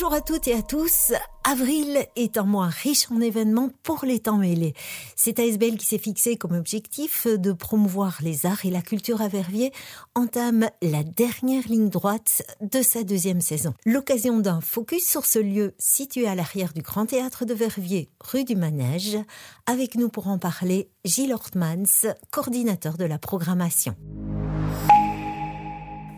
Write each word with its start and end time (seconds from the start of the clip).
Bonjour 0.00 0.14
à 0.14 0.20
toutes 0.20 0.46
et 0.46 0.54
à 0.54 0.62
tous. 0.62 1.12
Avril 1.42 2.06
est 2.14 2.38
un 2.38 2.44
mois 2.44 2.68
riche 2.68 3.10
en 3.10 3.20
événements 3.20 3.70
pour 3.82 4.04
les 4.04 4.20
temps 4.20 4.36
mêlés. 4.36 4.74
C'est 5.16 5.40
ASBL 5.40 5.76
qui 5.76 5.86
s'est 5.86 5.98
fixé 5.98 6.36
comme 6.36 6.52
objectif 6.52 7.26
de 7.26 7.50
promouvoir 7.50 8.18
les 8.22 8.46
arts 8.46 8.64
et 8.64 8.70
la 8.70 8.80
culture 8.80 9.20
à 9.20 9.26
Verviers 9.26 9.72
entame 10.14 10.68
la 10.82 11.02
dernière 11.02 11.66
ligne 11.66 11.88
droite 11.88 12.42
de 12.60 12.80
sa 12.80 13.02
deuxième 13.02 13.40
saison. 13.40 13.74
L'occasion 13.84 14.38
d'un 14.38 14.60
focus 14.60 15.04
sur 15.04 15.26
ce 15.26 15.40
lieu 15.40 15.74
situé 15.80 16.28
à 16.28 16.36
l'arrière 16.36 16.74
du 16.74 16.82
Grand 16.82 17.06
Théâtre 17.06 17.44
de 17.44 17.54
Verviers, 17.54 18.08
rue 18.20 18.44
du 18.44 18.54
Manège. 18.54 19.18
Avec 19.66 19.96
nous 19.96 20.10
pour 20.10 20.28
en 20.28 20.38
parler, 20.38 20.90
Gilles 21.04 21.32
Hortmans, 21.32 22.06
coordinateur 22.30 22.98
de 22.98 23.04
la 23.04 23.18
programmation. 23.18 23.96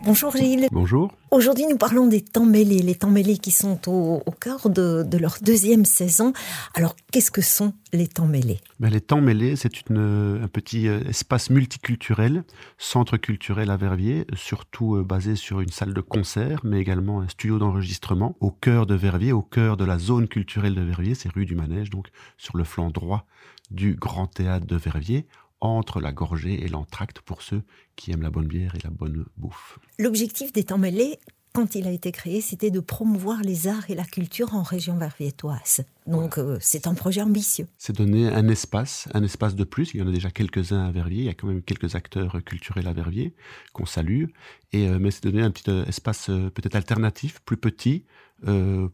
Bonjour 0.03 0.35
Gilles. 0.35 0.67
Bonjour. 0.71 1.11
Aujourd'hui, 1.29 1.65
nous 1.69 1.77
parlons 1.77 2.07
des 2.07 2.21
temps 2.21 2.45
mêlés, 2.45 2.79
les 2.79 2.95
temps 2.95 3.11
mêlés 3.11 3.37
qui 3.37 3.51
sont 3.51 3.79
au, 3.87 4.31
cœur 4.31 4.67
de, 4.71 5.05
leur 5.17 5.37
deuxième 5.43 5.85
saison. 5.85 6.33
Alors, 6.73 6.95
qu'est-ce 7.11 7.29
que 7.29 7.41
sont 7.41 7.73
les 7.93 8.07
temps 8.07 8.25
mêlés? 8.25 8.59
Ben, 8.79 8.89
Les 8.89 8.99
temps 8.99 9.21
mêlés, 9.21 9.55
c'est 9.55 9.91
un 9.91 10.47
petit 10.51 10.87
euh, 10.87 11.01
espace 11.07 11.51
multiculturel, 11.51 12.43
centre 12.79 13.17
culturel 13.17 13.69
à 13.69 13.77
Verviers, 13.77 14.25
surtout 14.33 14.95
euh, 14.95 15.03
basé 15.03 15.35
sur 15.35 15.61
une 15.61 15.69
salle 15.69 15.93
de 15.93 16.01
concert, 16.01 16.61
mais 16.63 16.79
également 16.79 17.21
un 17.21 17.27
studio 17.27 17.59
d'enregistrement 17.59 18.35
au 18.39 18.49
cœur 18.49 18.87
de 18.87 18.95
Verviers, 18.95 19.33
au 19.33 19.43
cœur 19.43 19.77
de 19.77 19.85
la 19.85 19.99
zone 19.99 20.27
culturelle 20.27 20.73
de 20.73 20.81
Verviers, 20.81 21.13
c'est 21.13 21.31
rue 21.31 21.45
du 21.45 21.53
Manège, 21.53 21.91
donc 21.91 22.07
sur 22.37 22.57
le 22.57 22.63
flanc 22.63 22.89
droit 22.89 23.27
du 23.69 23.95
Grand 23.95 24.27
Théâtre 24.27 24.65
de 24.65 24.75
Verviers, 24.75 25.25
entre 25.61 26.01
la 26.01 26.11
gorgée 26.11 26.63
et 26.63 26.67
l'entracte 26.67 27.19
pour 27.21 27.41
ceux 27.41 27.63
qui 27.95 28.11
aiment 28.11 28.23
la 28.23 28.31
bonne 28.31 28.47
bière 28.47 28.75
et 28.75 28.79
la 28.83 28.89
bonne 28.89 29.25
bouffe. 29.37 29.79
L'objectif 29.99 30.51
des 30.51 30.63
temps 30.63 30.79
mêlés, 30.79 31.19
quand 31.53 31.75
il 31.75 31.85
a 31.85 31.91
été 31.91 32.13
créé, 32.13 32.39
c'était 32.39 32.71
de 32.71 32.79
promouvoir 32.79 33.41
les 33.41 33.67
arts 33.67 33.89
et 33.89 33.95
la 33.95 34.05
culture 34.05 34.55
en 34.55 34.63
région 34.63 34.97
verviétoise. 34.97 35.83
Donc 36.07 36.37
euh, 36.37 36.57
c'est 36.61 36.87
un 36.87 36.93
projet 36.93 37.21
ambitieux. 37.21 37.67
C'est 37.77 37.95
donner 37.95 38.29
un 38.29 38.47
espace, 38.47 39.09
un 39.13 39.21
espace 39.21 39.55
de 39.55 39.65
plus. 39.65 39.93
Il 39.93 39.99
y 39.99 40.03
en 40.03 40.07
a 40.07 40.11
déjà 40.11 40.31
quelques-uns 40.31 40.85
à 40.85 40.91
Verviers. 40.91 41.19
Il 41.19 41.25
y 41.25 41.29
a 41.29 41.33
quand 41.33 41.47
même 41.47 41.61
quelques 41.61 41.95
acteurs 41.95 42.41
culturels 42.45 42.87
à 42.87 42.93
Verviers 42.93 43.33
qu'on 43.73 43.85
salue. 43.85 44.27
Et 44.71 44.87
euh, 44.87 44.97
mais 44.97 45.11
c'est 45.11 45.23
donner 45.23 45.41
un 45.41 45.51
petit 45.51 45.69
euh, 45.69 45.85
espace 45.85 46.27
peut-être 46.27 46.75
alternatif, 46.75 47.41
plus 47.41 47.57
petit, 47.57 48.05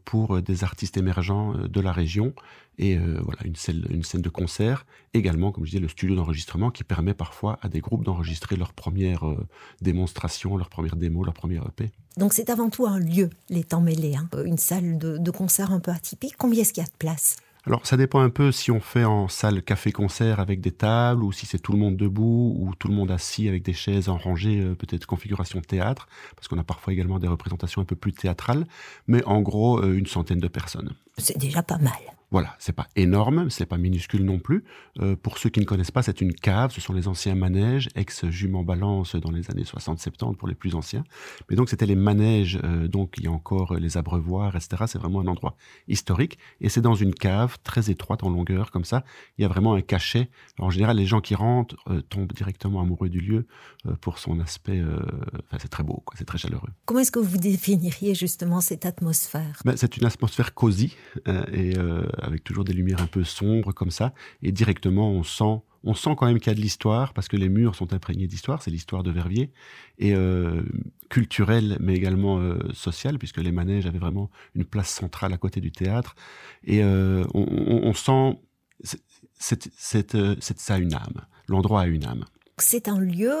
pour 0.04 0.42
des 0.42 0.64
artistes 0.64 0.96
émergents 0.96 1.54
de 1.54 1.80
la 1.80 1.92
région 1.92 2.34
et 2.78 2.96
euh, 2.96 3.20
voilà 3.22 3.40
une 3.44 3.56
scène, 3.56 4.22
de 4.22 4.28
concert. 4.28 4.86
Également, 5.14 5.52
comme 5.52 5.64
je 5.64 5.70
disais, 5.70 5.80
le 5.80 5.88
studio 5.88 6.14
d'enregistrement 6.14 6.70
qui 6.70 6.84
permet 6.84 7.14
parfois 7.14 7.58
à 7.62 7.68
des 7.68 7.80
groupes 7.80 8.04
d'enregistrer 8.04 8.56
leurs 8.56 8.72
premières 8.72 9.28
euh, 9.28 9.46
démonstrations, 9.80 10.56
leurs 10.56 10.68
premières 10.68 10.96
démos, 10.96 11.24
leurs 11.24 11.34
premières 11.34 11.66
EP. 11.66 11.90
Donc 12.16 12.32
c'est 12.32 12.50
avant 12.50 12.70
tout 12.70 12.86
un 12.86 12.98
lieu, 12.98 13.30
les 13.48 13.64
temps 13.64 13.80
mêlés, 13.80 14.16
hein. 14.16 14.28
euh, 14.34 14.44
une 14.44 14.58
salle 14.58 14.98
de, 14.98 15.18
de 15.18 15.30
concert 15.30 15.72
un 15.72 15.80
peu 15.80 15.90
atypique. 15.90 16.34
Combien 16.38 16.62
est-ce 16.62 16.72
qu'il 16.72 16.82
y 16.82 16.86
a 16.86 16.90
de 16.90 16.96
place 16.98 17.36
alors 17.68 17.86
ça 17.86 17.98
dépend 17.98 18.20
un 18.20 18.30
peu 18.30 18.50
si 18.50 18.70
on 18.70 18.80
fait 18.80 19.04
en 19.04 19.28
salle 19.28 19.62
café-concert 19.62 20.40
avec 20.40 20.62
des 20.62 20.70
tables 20.70 21.22
ou 21.22 21.32
si 21.32 21.44
c'est 21.44 21.58
tout 21.58 21.72
le 21.72 21.78
monde 21.78 21.98
debout 21.98 22.56
ou 22.58 22.74
tout 22.74 22.88
le 22.88 22.94
monde 22.94 23.10
assis 23.10 23.46
avec 23.46 23.62
des 23.62 23.74
chaises 23.74 24.08
en 24.08 24.16
rangée, 24.16 24.64
peut-être 24.78 25.04
configuration 25.04 25.60
théâtre, 25.60 26.08
parce 26.34 26.48
qu'on 26.48 26.58
a 26.58 26.64
parfois 26.64 26.94
également 26.94 27.18
des 27.18 27.28
représentations 27.28 27.82
un 27.82 27.84
peu 27.84 27.94
plus 27.94 28.14
théâtrales, 28.14 28.66
mais 29.06 29.22
en 29.24 29.42
gros 29.42 29.82
une 29.82 30.06
centaine 30.06 30.40
de 30.40 30.48
personnes. 30.48 30.94
C'est 31.18 31.36
déjà 31.36 31.62
pas 31.62 31.76
mal. 31.76 31.92
Voilà, 32.30 32.54
c'est 32.58 32.74
pas 32.74 32.88
énorme, 32.94 33.48
c'est 33.48 33.64
pas 33.64 33.78
minuscule 33.78 34.22
non 34.22 34.38
plus. 34.38 34.64
Euh, 35.00 35.16
pour 35.16 35.38
ceux 35.38 35.48
qui 35.48 35.60
ne 35.60 35.64
connaissent 35.64 35.90
pas, 35.90 36.02
c'est 36.02 36.20
une 36.20 36.34
cave, 36.34 36.72
ce 36.72 36.80
sont 36.80 36.92
les 36.92 37.08
anciens 37.08 37.34
manèges, 37.34 37.88
ex-jument 37.94 38.64
balance 38.64 39.16
dans 39.16 39.30
les 39.30 39.50
années 39.50 39.62
60-70 39.62 40.36
pour 40.36 40.46
les 40.46 40.54
plus 40.54 40.74
anciens. 40.74 41.04
Mais 41.48 41.56
donc 41.56 41.70
c'était 41.70 41.86
les 41.86 41.94
manèges, 41.94 42.58
euh, 42.64 42.86
donc 42.86 43.14
il 43.16 43.24
y 43.24 43.26
a 43.28 43.32
encore 43.32 43.74
les 43.76 43.96
abreuvoirs, 43.96 44.56
etc. 44.56 44.84
C'est 44.86 44.98
vraiment 44.98 45.20
un 45.20 45.26
endroit 45.26 45.56
historique 45.88 46.38
et 46.60 46.68
c'est 46.68 46.82
dans 46.82 46.94
une 46.94 47.14
cave 47.14 47.56
très 47.62 47.90
étroite 47.90 48.22
en 48.22 48.28
longueur 48.28 48.70
comme 48.72 48.84
ça. 48.84 49.04
Il 49.38 49.42
y 49.42 49.44
a 49.46 49.48
vraiment 49.48 49.72
un 49.72 49.80
cachet. 49.80 50.28
en 50.58 50.68
général, 50.68 50.98
les 50.98 51.06
gens 51.06 51.22
qui 51.22 51.34
rentrent 51.34 51.76
euh, 51.88 52.02
tombent 52.02 52.32
directement 52.34 52.82
amoureux 52.82 53.08
du 53.08 53.20
lieu 53.20 53.46
pour 54.00 54.18
son 54.18 54.38
aspect. 54.40 54.82
Enfin, 54.82 55.58
c'est 55.58 55.68
très 55.68 55.82
beau, 55.82 56.02
c'est 56.16 56.24
très 56.24 56.36
chaleureux. 56.36 56.68
Comment 56.84 57.00
est-ce 57.00 57.12
que 57.12 57.18
vous 57.18 57.38
définiriez 57.38 58.14
justement 58.14 58.60
cette 58.60 58.84
atmosphère? 58.84 59.62
Ben, 59.64 59.76
C'est 59.76 59.96
une 59.96 60.04
atmosphère 60.04 60.52
cosy 60.52 60.94
et 61.52 61.74
avec 62.22 62.44
toujours 62.44 62.64
des 62.64 62.72
lumières 62.72 63.00
un 63.00 63.06
peu 63.06 63.24
sombres 63.24 63.72
comme 63.72 63.90
ça, 63.90 64.12
et 64.42 64.52
directement 64.52 65.10
on 65.10 65.22
sent, 65.22 65.62
on 65.84 65.94
sent 65.94 66.10
quand 66.16 66.26
même 66.26 66.38
qu'il 66.38 66.48
y 66.48 66.50
a 66.50 66.54
de 66.54 66.60
l'histoire 66.60 67.12
parce 67.12 67.28
que 67.28 67.36
les 67.36 67.48
murs 67.48 67.74
sont 67.74 67.92
imprégnés 67.92 68.26
d'histoire, 68.26 68.62
c'est 68.62 68.70
l'histoire 68.70 69.02
de 69.02 69.10
Verviers. 69.10 69.52
Et 69.98 70.14
euh, 70.14 70.62
culturelle 71.08 71.76
mais 71.80 71.94
également 71.94 72.38
euh, 72.38 72.58
sociale 72.72 73.18
puisque 73.18 73.38
les 73.38 73.52
manèges 73.52 73.86
avaient 73.86 73.98
vraiment 73.98 74.30
une 74.54 74.64
place 74.64 74.90
centrale 74.90 75.32
à 75.32 75.38
côté 75.38 75.60
du 75.60 75.72
théâtre. 75.72 76.16
Et 76.64 76.82
euh, 76.82 77.24
on, 77.34 77.92
sent 77.94 78.38
c'est 79.34 80.58
ça 80.58 80.78
une 80.78 80.94
âme, 80.94 81.26
l'endroit 81.46 81.82
a 81.82 81.86
une 81.86 82.04
âme. 82.04 82.24
C'est 82.60 82.88
un 82.88 82.98
lieu 82.98 83.32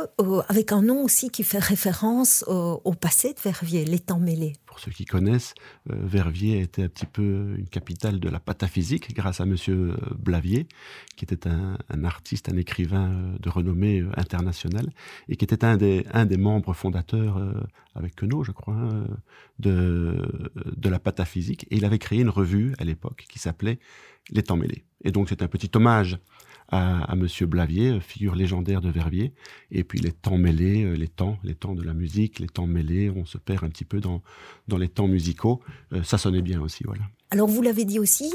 avec 0.48 0.72
un 0.72 0.82
nom 0.82 1.02
aussi 1.02 1.30
qui 1.30 1.44
fait 1.44 1.58
référence 1.58 2.44
au 2.48 2.94
passé 2.94 3.34
de 3.34 3.40
Verviers, 3.40 3.84
les 3.84 3.98
temps 3.98 4.18
mêlés 4.18 4.54
pour 4.78 4.84
ceux 4.84 4.92
qui 4.92 5.06
connaissent, 5.06 5.54
euh, 5.90 5.96
Verviers 6.04 6.60
était 6.60 6.84
un 6.84 6.88
petit 6.88 7.06
peu 7.06 7.56
une 7.58 7.68
capitale 7.68 8.20
de 8.20 8.28
la 8.28 8.38
pataphysique 8.38 9.12
grâce 9.12 9.40
à 9.40 9.44
Monsieur 9.44 9.90
euh, 9.90 9.96
Blavier, 10.16 10.68
qui 11.16 11.24
était 11.24 11.48
un, 11.48 12.04
artiste, 12.04 12.48
un 12.48 12.56
écrivain 12.56 13.10
euh, 13.10 13.38
de 13.40 13.48
renommée 13.48 14.04
internationale 14.16 14.88
et 15.28 15.34
qui 15.34 15.44
était 15.44 15.64
un 15.64 15.76
des, 15.76 16.06
un 16.12 16.26
des 16.26 16.36
membres 16.36 16.74
fondateurs, 16.74 17.42
avec 17.96 18.14
Queneau, 18.14 18.44
je 18.44 18.52
crois, 18.52 18.74
hein, 18.74 19.06
de, 19.58 20.52
de 20.76 20.88
la 20.88 21.00
pataphysique. 21.00 21.66
Et 21.72 21.78
il 21.78 21.84
avait 21.84 21.98
créé 21.98 22.20
une 22.20 22.30
revue 22.30 22.74
à 22.78 22.84
l'époque 22.84 23.26
qui 23.28 23.40
s'appelait 23.40 23.80
Les 24.30 24.44
Temps 24.44 24.56
mêlés. 24.56 24.84
Et 25.02 25.10
donc 25.10 25.28
c'est 25.28 25.42
un 25.42 25.48
petit 25.48 25.70
hommage 25.74 26.18
à, 26.68 27.02
à 27.04 27.16
Monsieur 27.16 27.46
Blavier, 27.46 28.00
figure 28.00 28.34
légendaire 28.34 28.80
de 28.80 28.90
Verviers. 28.90 29.32
Et 29.70 29.84
puis 29.84 30.00
les 30.00 30.12
temps 30.12 30.38
mêlés, 30.38 30.84
euh, 30.84 30.94
les 30.94 31.08
temps, 31.08 31.38
les 31.42 31.54
temps 31.54 31.74
de 31.74 31.82
la 31.82 31.94
musique, 31.94 32.38
les 32.38 32.48
temps 32.48 32.66
mêlés, 32.66 33.10
on 33.10 33.24
se 33.24 33.38
perd 33.38 33.64
un 33.64 33.70
petit 33.70 33.84
peu 33.84 34.00
dans, 34.00 34.22
dans 34.68 34.78
les 34.78 34.88
temps 34.88 35.08
musicaux. 35.08 35.62
Euh, 35.92 36.02
ça 36.02 36.18
sonnait 36.18 36.42
bien 36.42 36.60
aussi, 36.60 36.84
voilà. 36.84 37.04
Alors 37.30 37.46
vous 37.46 37.60
l'avez 37.60 37.84
dit 37.84 37.98
aussi, 37.98 38.32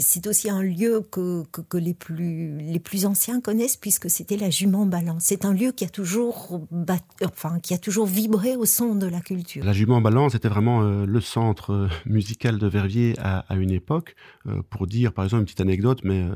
c'est 0.00 0.26
aussi 0.26 0.48
un 0.48 0.62
lieu 0.62 1.02
que, 1.10 1.44
les, 1.74 1.92
plus, 1.92 2.56
les 2.58 2.80
plus 2.80 3.04
anciens 3.04 3.42
connaissent 3.42 3.76
puisque 3.76 4.08
c'était 4.08 4.38
la 4.38 4.48
jument 4.48 4.86
balance. 4.86 5.24
C'est 5.24 5.44
un 5.44 5.52
lieu 5.52 5.70
qui 5.72 5.84
a 5.84 5.88
toujours 5.88 6.66
enfin 7.22 7.60
qui 7.60 7.74
a 7.74 7.78
toujours 7.78 8.06
vibré 8.06 8.56
au 8.56 8.64
son 8.64 8.94
de 8.94 9.06
la 9.06 9.20
culture. 9.20 9.62
La 9.62 9.74
jument 9.74 10.00
balance 10.00 10.34
était 10.34 10.48
vraiment 10.48 10.82
euh, 10.82 11.04
le 11.04 11.20
centre 11.20 11.88
musical 12.06 12.58
de 12.58 12.66
Verviers 12.66 13.14
à, 13.18 13.40
à 13.40 13.56
une 13.56 13.70
époque. 13.70 14.14
pour 14.70 14.86
dire 14.86 15.12
par 15.12 15.24
exemple 15.24 15.40
une 15.40 15.46
petite 15.46 15.60
anecdote, 15.60 16.00
mais 16.02 16.26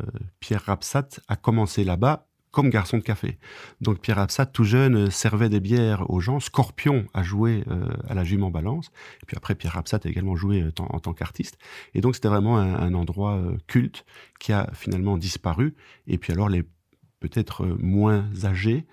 Pierre 0.40 0.62
Rapsat 0.66 1.08
a 1.28 1.36
commencé 1.36 1.82
là-bas 1.82 2.26
comme 2.56 2.70
garçon 2.70 2.96
de 2.96 3.02
café. 3.02 3.36
Donc 3.82 4.00
Pierre 4.00 4.18
Absat, 4.18 4.46
tout 4.46 4.64
jeune, 4.64 4.96
euh, 4.96 5.10
servait 5.10 5.50
des 5.50 5.60
bières 5.60 6.08
aux 6.08 6.20
gens. 6.20 6.40
Scorpion 6.40 7.04
a 7.12 7.22
joué 7.22 7.64
euh, 7.70 7.90
à 8.08 8.14
la 8.14 8.24
jument 8.24 8.50
balance. 8.50 8.86
Et 9.22 9.26
puis 9.26 9.36
après, 9.36 9.54
Pierre 9.54 9.76
Absat 9.76 10.00
a 10.04 10.08
également 10.08 10.36
joué 10.36 10.62
euh, 10.62 10.72
en, 10.78 10.98
tant 10.98 11.12
qu'artiste. 11.12 11.58
Et 11.92 12.00
donc 12.00 12.14
c'était 12.14 12.28
vraiment 12.28 12.56
un, 12.56 12.74
un 12.76 12.94
endroit 12.94 13.38
culte 13.66 14.06
qui 14.40 14.54
a 14.54 14.70
finalement 14.72 15.18
disparu. 15.18 15.74
Et 16.06 16.16
puis 16.16 16.32
alors 16.32 16.48
les 16.48 16.64
peut-être 17.20 17.64
euh, 17.64 17.76
moins 17.78 18.28
âgés 18.44 18.86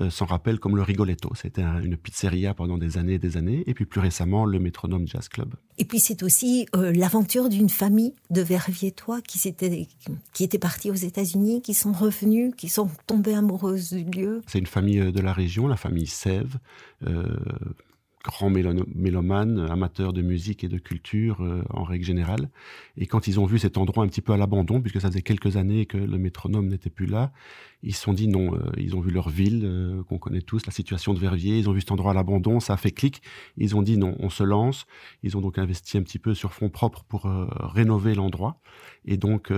euh, 0.00 0.10
s'en 0.10 0.24
rappellent 0.24 0.60
comme 0.60 0.76
le 0.76 0.82
Rigoletto. 0.82 1.32
C'était 1.34 1.62
une 1.62 1.96
pizzeria 1.96 2.54
pendant 2.54 2.78
des 2.78 2.98
années 2.98 3.14
et 3.14 3.18
des 3.18 3.36
années, 3.36 3.64
et 3.66 3.74
puis 3.74 3.86
plus 3.86 4.00
récemment 4.00 4.44
le 4.44 4.58
Métronome 4.58 5.06
Jazz 5.06 5.28
Club. 5.28 5.54
Et 5.78 5.84
puis 5.84 5.98
c'est 5.98 6.22
aussi 6.22 6.66
euh, 6.76 6.92
l'aventure 6.92 7.48
d'une 7.48 7.68
famille 7.68 8.14
de 8.30 8.42
Verviétois 8.42 9.20
qui, 9.22 9.48
étaient, 9.48 9.88
qui 10.32 10.44
était 10.44 10.58
partie 10.58 10.90
aux 10.90 10.94
États-Unis, 10.94 11.62
qui 11.62 11.74
sont 11.74 11.92
revenus, 11.92 12.52
qui 12.56 12.68
sont 12.68 12.90
tombés 13.06 13.34
amoureuses 13.34 13.92
du 13.92 14.04
lieu. 14.04 14.42
C'est 14.46 14.58
une 14.58 14.66
famille 14.66 15.12
de 15.12 15.20
la 15.20 15.32
région, 15.32 15.66
la 15.66 15.76
famille 15.76 16.06
Sève 16.06 16.58
grands 18.22 18.50
mélomanes, 18.50 19.66
amateurs 19.70 20.12
de 20.12 20.20
musique 20.20 20.62
et 20.62 20.68
de 20.68 20.78
culture 20.78 21.42
euh, 21.42 21.62
en 21.70 21.84
règle 21.84 22.04
générale. 22.04 22.50
Et 22.96 23.06
quand 23.06 23.26
ils 23.26 23.40
ont 23.40 23.46
vu 23.46 23.58
cet 23.58 23.78
endroit 23.78 24.04
un 24.04 24.08
petit 24.08 24.20
peu 24.20 24.32
à 24.32 24.36
l'abandon, 24.36 24.80
puisque 24.80 25.00
ça 25.00 25.08
faisait 25.08 25.22
quelques 25.22 25.56
années 25.56 25.86
que 25.86 25.96
le 25.96 26.18
métronome 26.18 26.68
n'était 26.68 26.90
plus 26.90 27.06
là, 27.06 27.32
ils 27.82 27.94
se 27.94 28.02
sont 28.02 28.12
dit 28.12 28.28
non, 28.28 28.54
euh, 28.54 28.70
ils 28.76 28.94
ont 28.94 29.00
vu 29.00 29.10
leur 29.10 29.30
ville, 29.30 29.62
euh, 29.64 30.02
qu'on 30.04 30.18
connaît 30.18 30.42
tous, 30.42 30.66
la 30.66 30.72
situation 30.72 31.14
de 31.14 31.18
Verviers, 31.18 31.58
ils 31.58 31.68
ont 31.70 31.72
vu 31.72 31.80
cet 31.80 31.92
endroit 31.92 32.10
à 32.10 32.14
l'abandon, 32.14 32.60
ça 32.60 32.74
a 32.74 32.76
fait 32.76 32.90
clic, 32.90 33.22
ils 33.56 33.74
ont 33.74 33.82
dit 33.82 33.96
non, 33.96 34.14
on 34.18 34.28
se 34.28 34.42
lance. 34.42 34.86
Ils 35.22 35.36
ont 35.36 35.40
donc 35.40 35.56
investi 35.56 35.96
un 35.96 36.02
petit 36.02 36.18
peu 36.18 36.34
sur 36.34 36.52
fonds 36.52 36.68
propres 36.68 37.04
pour 37.04 37.22
rénover 37.24 38.14
l'endroit. 38.14 38.60
Et 39.06 39.16
donc, 39.16 39.52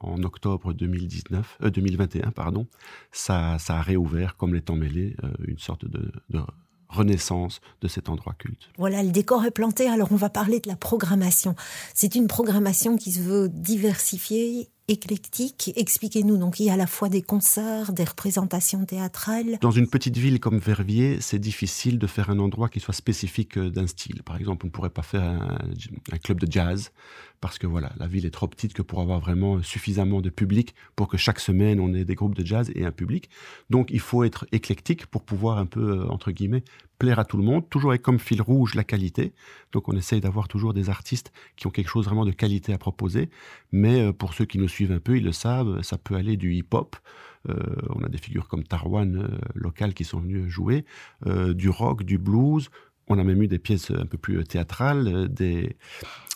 en 0.00 0.22
octobre 0.22 0.72
2019, 0.72 1.58
2021, 1.72 2.30
pardon, 2.32 2.66
ça, 3.12 3.58
ça 3.58 3.76
a 3.76 3.82
réouvert, 3.82 4.36
comme 4.36 4.54
les 4.54 4.62
temps 4.62 4.76
mêlés, 4.76 5.16
une 5.46 5.58
sorte 5.58 5.88
de, 5.88 6.10
de 6.30 6.40
renaissance 6.88 7.60
de 7.80 7.88
cet 7.88 8.08
endroit 8.08 8.34
culte. 8.38 8.68
Voilà, 8.78 9.02
le 9.02 9.10
décor 9.10 9.44
est 9.44 9.50
planté, 9.50 9.88
alors 9.88 10.08
on 10.12 10.16
va 10.16 10.30
parler 10.30 10.60
de 10.60 10.68
la 10.68 10.76
programmation. 10.76 11.54
C'est 11.94 12.14
une 12.14 12.26
programmation 12.26 12.96
qui 12.96 13.12
se 13.12 13.20
veut 13.20 13.48
diversifiée 13.48 14.70
éclectique. 14.88 15.72
Expliquez-nous, 15.74 16.36
donc 16.36 16.60
il 16.60 16.66
y 16.66 16.70
a 16.70 16.74
à 16.74 16.76
la 16.76 16.86
fois 16.86 17.08
des 17.08 17.22
concerts, 17.22 17.92
des 17.92 18.04
représentations 18.04 18.84
théâtrales. 18.84 19.58
Dans 19.60 19.72
une 19.72 19.88
petite 19.88 20.16
ville 20.16 20.38
comme 20.38 20.58
Verviers, 20.58 21.18
c'est 21.20 21.38
difficile 21.38 21.98
de 21.98 22.06
faire 22.06 22.30
un 22.30 22.38
endroit 22.38 22.68
qui 22.68 22.78
soit 22.78 22.94
spécifique 22.94 23.58
d'un 23.58 23.86
style. 23.86 24.22
Par 24.22 24.36
exemple, 24.36 24.66
on 24.66 24.68
ne 24.68 24.72
pourrait 24.72 24.90
pas 24.90 25.02
faire 25.02 25.22
un, 25.22 26.18
club 26.18 26.40
de 26.40 26.50
jazz 26.50 26.92
parce 27.40 27.58
que 27.58 27.66
voilà, 27.66 27.92
la 27.98 28.06
ville 28.06 28.24
est 28.26 28.30
trop 28.30 28.46
petite 28.46 28.72
que 28.72 28.82
pour 28.82 29.00
avoir 29.00 29.20
vraiment 29.20 29.62
suffisamment 29.62 30.20
de 30.20 30.30
public 30.30 30.74
pour 30.94 31.08
que 31.08 31.16
chaque 31.16 31.40
semaine 31.40 31.80
on 31.80 31.92
ait 31.92 32.04
des 32.04 32.14
groupes 32.14 32.34
de 32.34 32.46
jazz 32.46 32.70
et 32.74 32.84
un 32.84 32.92
public. 32.92 33.28
Donc 33.70 33.90
il 33.90 34.00
faut 34.00 34.24
être 34.24 34.46
éclectique 34.52 35.06
pour 35.06 35.22
pouvoir 35.22 35.58
un 35.58 35.66
peu, 35.66 36.00
euh, 36.00 36.08
entre 36.08 36.30
guillemets, 36.30 36.64
plaire 36.98 37.18
à 37.18 37.24
tout 37.24 37.36
le 37.36 37.42
monde, 37.42 37.68
toujours 37.68 37.90
avec 37.90 38.02
comme 38.02 38.18
fil 38.18 38.42
rouge 38.42 38.74
la 38.74 38.84
qualité. 38.84 39.32
Donc 39.72 39.88
on 39.88 39.96
essaye 39.96 40.20
d'avoir 40.20 40.48
toujours 40.48 40.74
des 40.74 40.90
artistes 40.90 41.32
qui 41.56 41.66
ont 41.66 41.70
quelque 41.70 41.88
chose 41.88 42.06
vraiment 42.06 42.24
de 42.24 42.30
qualité 42.30 42.72
à 42.72 42.78
proposer. 42.78 43.30
Mais 43.72 44.00
euh, 44.00 44.12
pour 44.12 44.34
ceux 44.34 44.44
qui 44.44 44.58
nous 44.58 44.68
suivent 44.68 44.92
un 44.92 45.00
peu, 45.00 45.16
ils 45.16 45.24
le 45.24 45.32
savent, 45.32 45.82
ça 45.82 45.98
peut 45.98 46.14
aller 46.14 46.36
du 46.36 46.54
hip-hop. 46.54 46.96
Euh, 47.48 47.54
on 47.90 48.02
a 48.02 48.08
des 48.08 48.18
figures 48.18 48.48
comme 48.48 48.64
Tarwan 48.64 49.16
euh, 49.16 49.28
locales 49.54 49.94
qui 49.94 50.04
sont 50.04 50.18
venues 50.18 50.50
jouer, 50.50 50.84
du 51.24 51.68
rock, 51.68 52.02
du 52.02 52.18
blues. 52.18 52.70
On 53.08 53.18
a 53.20 53.24
même 53.24 53.40
eu 53.40 53.46
des 53.46 53.60
pièces 53.60 53.92
un 53.92 54.06
peu 54.06 54.18
plus 54.18 54.42
théâtrales, 54.42 55.28
des, 55.28 55.76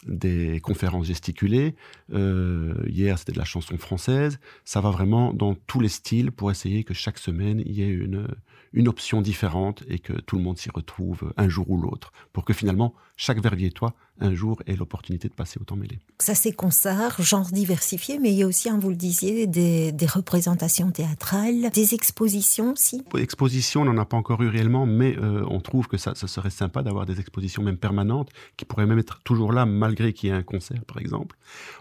des 0.06 0.60
conférences 0.60 1.06
gesticulées. 1.06 1.74
hier, 2.12 3.18
c'était 3.18 3.32
de 3.32 3.38
la 3.38 3.44
chanson 3.44 3.76
française. 3.76 4.38
Ça 4.64 4.80
va 4.80 4.90
vraiment 4.90 5.32
dans 5.32 5.56
tous 5.56 5.80
les 5.80 5.88
styles 5.88 6.30
pour 6.30 6.48
essayer 6.52 6.84
que 6.84 6.94
chaque 6.94 7.18
semaine, 7.18 7.60
il 7.66 7.72
y 7.72 7.82
ait 7.82 7.88
une, 7.88 8.28
une 8.72 8.88
option 8.88 9.20
différente 9.20 9.82
et 9.88 9.98
que 9.98 10.12
tout 10.12 10.36
le 10.36 10.42
monde 10.42 10.58
s'y 10.58 10.70
retrouve 10.70 11.32
un 11.36 11.48
jour 11.48 11.70
ou 11.70 11.80
l'autre, 11.80 12.12
pour 12.32 12.44
que 12.44 12.52
finalement 12.52 12.94
chaque 13.16 13.42
verviétois 13.42 13.94
un 14.20 14.34
jour 14.34 14.62
ait 14.66 14.76
l'opportunité 14.76 15.28
de 15.28 15.34
passer 15.34 15.58
au 15.60 15.64
temps 15.64 15.76
mêlé. 15.76 15.98
Ça 16.18 16.34
c'est 16.34 16.52
concert, 16.52 17.20
genre 17.22 17.50
diversifié, 17.50 18.18
mais 18.18 18.30
il 18.30 18.36
y 18.36 18.42
a 18.42 18.46
aussi, 18.46 18.68
hein, 18.68 18.78
vous 18.78 18.90
le 18.90 18.96
disiez, 18.96 19.46
des, 19.46 19.92
représentations 20.06 20.90
théâtrales, 20.90 21.70
des 21.72 21.94
expositions 21.94 22.72
aussi. 22.72 23.02
Expositions, 23.16 23.82
on 23.82 23.84
n'en 23.86 23.98
a 23.98 24.04
pas 24.04 24.16
encore 24.16 24.42
eu 24.42 24.48
réellement, 24.48 24.86
mais 24.86 25.16
euh, 25.18 25.44
on 25.48 25.60
trouve 25.60 25.88
que 25.88 25.96
ça, 25.96 26.14
ça 26.14 26.26
serait 26.26 26.50
sympa 26.50 26.82
d'avoir 26.82 27.06
des 27.06 27.20
expositions 27.20 27.62
même 27.62 27.78
permanentes, 27.78 28.30
qui 28.56 28.64
pourraient 28.64 28.86
même 28.86 28.98
être 28.98 29.20
toujours 29.22 29.52
là 29.52 29.66
malgré 29.66 30.12
qu'il 30.12 30.28
y 30.28 30.32
ait 30.32 30.36
un 30.36 30.42
concert 30.42 30.84
par 30.84 30.98
exemple. 30.98 31.36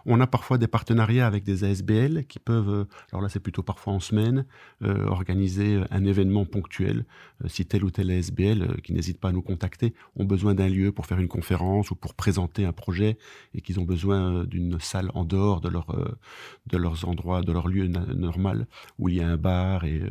On 0.06 0.20
a 0.22 0.28
parfois 0.28 0.58
des 0.58 0.68
partenariats 0.68 1.28
avec 1.28 1.44
des 1.44 1.64
ASBL 1.64 2.26
qui 2.26 2.40
peuvent, 2.40 2.70
euh, 2.70 2.86
alors 3.12 3.22
là 3.22 3.30
c'est 3.30 3.40
plutôt 3.40 3.64
parfois 3.64 3.94
en 3.94 4.00
semaine, 4.00 4.46
euh, 4.84 5.08
organiser 5.08 5.82
un 5.92 6.06
événement 6.06 6.46
ponctuel 6.46 6.79
euh, 6.84 7.48
si 7.48 7.66
tel 7.66 7.84
ou 7.84 7.92
tel 7.92 8.12
ASBL, 8.12 8.62
euh, 8.62 8.76
qui 8.84 8.94
n'hésite 8.94 9.20
pas 9.20 9.30
à 9.30 9.32
nous 9.32 9.42
contacter, 9.42 9.94
ont 10.16 10.26
besoin 10.26 10.54
d'un 10.54 10.68
lieu 10.68 10.92
pour 10.92 11.06
faire 11.06 11.20
une 11.20 11.28
conférence 11.28 11.92
ou 11.92 11.96
pour 11.96 12.14
présenter 12.14 12.66
un 12.66 12.74
projet 12.74 13.18
et 13.54 13.62
qu'ils 13.62 13.80
ont 13.80 13.84
besoin 13.84 14.34
euh, 14.34 14.46
d'une 14.46 14.80
salle 14.80 15.12
en 15.14 15.24
dehors 15.24 15.62
de, 15.62 15.70
leur, 15.70 15.88
de 16.68 16.78
leurs 16.78 17.08
endroits, 17.08 17.42
de 17.42 17.52
leur 17.52 17.68
lieu 17.68 17.88
normal, 17.88 18.68
où 18.98 19.10
il 19.10 19.16
y 19.16 19.22
a 19.22 19.28
un 19.28 19.38
bar 19.38 19.86
et 19.86 20.02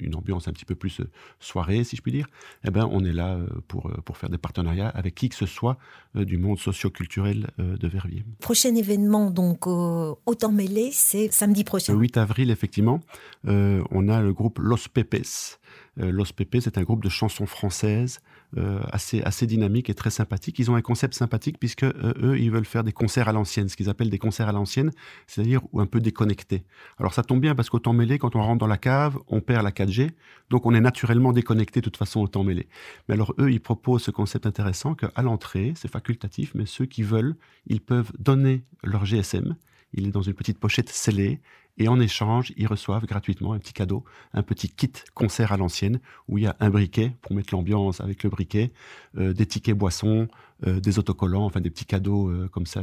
une, 0.00 0.14
ambiance 0.14 0.48
un 0.48 0.52
petit 0.52 0.64
peu 0.64 0.74
plus 0.74 1.00
soirée, 1.38 1.84
si 1.84 1.96
je 1.96 2.02
puis 2.02 2.12
dire, 2.12 2.26
eh 2.64 2.70
ben, 2.70 2.88
on 2.90 3.04
est 3.04 3.12
là 3.12 3.38
pour, 3.68 3.90
pour 4.04 4.16
faire 4.16 4.30
des 4.30 4.38
partenariats 4.38 4.88
avec 4.88 5.14
qui 5.14 5.28
que 5.28 5.34
ce 5.34 5.46
soit 5.46 5.78
du 6.14 6.38
monde 6.38 6.58
socio-culturel 6.58 7.48
de 7.58 7.88
Verviers. 7.88 8.24
Prochain 8.40 8.74
événement, 8.74 9.30
donc, 9.30 9.66
au 9.66 10.34
temps 10.38 10.52
mêlé, 10.52 10.90
c'est 10.92 11.30
samedi 11.30 11.62
prochain. 11.62 11.92
Le 11.92 12.00
8 12.00 12.16
avril, 12.16 12.50
effectivement, 12.50 13.00
on 13.44 14.08
a 14.08 14.20
le 14.20 14.32
groupe 14.32 14.58
Los 14.58 14.88
Pepes 14.92 15.58
Los 15.96 16.32
Pepe, 16.34 16.58
c'est 16.60 16.78
un 16.78 16.82
groupe 16.82 17.02
de 17.02 17.08
chansons 17.08 17.46
françaises 17.46 18.20
euh, 18.56 18.80
assez, 18.92 19.20
assez 19.24 19.46
dynamique 19.46 19.90
et 19.90 19.94
très 19.94 20.08
sympathique. 20.08 20.58
Ils 20.58 20.70
ont 20.70 20.74
un 20.74 20.80
concept 20.80 21.12
sympathique 21.12 21.58
puisque 21.60 21.82
euh, 21.82 22.14
eux, 22.22 22.38
ils 22.38 22.50
veulent 22.50 22.64
faire 22.64 22.82
des 22.82 22.92
concerts 22.92 23.28
à 23.28 23.32
l'ancienne, 23.32 23.68
ce 23.68 23.76
qu'ils 23.76 23.90
appellent 23.90 24.08
des 24.08 24.18
concerts 24.18 24.48
à 24.48 24.52
l'ancienne, 24.52 24.90
c'est-à-dire 25.26 25.60
un 25.74 25.84
peu 25.84 26.00
déconnectés. 26.00 26.64
Alors 26.98 27.12
ça 27.12 27.22
tombe 27.22 27.42
bien 27.42 27.54
parce 27.54 27.68
qu'au 27.68 27.78
temps 27.78 27.92
mêlé, 27.92 28.18
quand 28.18 28.36
on 28.36 28.42
rentre 28.42 28.60
dans 28.60 28.66
la 28.66 28.78
cave, 28.78 29.18
on 29.26 29.42
perd 29.42 29.64
la 29.64 29.70
4G, 29.70 30.12
donc 30.48 30.64
on 30.64 30.72
est 30.72 30.80
naturellement 30.80 31.34
déconnecté 31.34 31.80
de 31.80 31.84
toute 31.84 31.98
façon 31.98 32.20
au 32.20 32.26
temps 32.26 32.42
mêlé. 32.42 32.68
Mais 33.06 33.16
alors 33.16 33.34
eux, 33.38 33.52
ils 33.52 33.60
proposent 33.60 34.04
ce 34.04 34.10
concept 34.10 34.46
intéressant 34.46 34.94
qu'à 34.94 35.20
l'entrée, 35.20 35.74
c'est 35.76 35.90
facultatif, 35.90 36.52
mais 36.54 36.64
ceux 36.64 36.86
qui 36.86 37.02
veulent, 37.02 37.36
ils 37.66 37.82
peuvent 37.82 38.12
donner 38.18 38.64
leur 38.82 39.04
GSM. 39.04 39.56
Il 39.92 40.06
est 40.06 40.10
dans 40.10 40.22
une 40.22 40.34
petite 40.34 40.58
pochette 40.58 40.88
scellée 40.88 41.40
et 41.78 41.86
en 41.88 42.00
échange, 42.00 42.52
ils 42.56 42.66
reçoivent 42.66 43.06
gratuitement 43.06 43.52
un 43.52 43.58
petit 43.58 43.72
cadeau, 43.72 44.04
un 44.34 44.42
petit 44.42 44.68
kit 44.68 44.92
concert 45.14 45.52
à 45.52 45.56
l'ancienne, 45.56 46.00
où 46.26 46.36
il 46.36 46.44
y 46.44 46.46
a 46.46 46.56
un 46.58 46.70
briquet 46.70 47.16
pour 47.22 47.34
mettre 47.34 47.54
l'ambiance 47.54 48.00
avec 48.00 48.24
le 48.24 48.30
briquet, 48.30 48.72
euh, 49.16 49.32
des 49.32 49.46
tickets 49.46 49.78
boissons, 49.78 50.26
euh, 50.66 50.80
des 50.80 50.98
autocollants, 50.98 51.44
enfin 51.44 51.60
des 51.60 51.70
petits 51.70 51.84
cadeaux 51.84 52.28
euh, 52.28 52.48
comme 52.48 52.66
ça 52.66 52.82